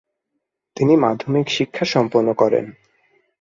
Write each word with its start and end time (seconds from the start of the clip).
তিনি 0.77 0.93
মাধ্যমিক 0.95 1.47
শিক্ষা 1.49 1.85
সম্পন্ন 1.85 2.27
করেন। 2.33 2.65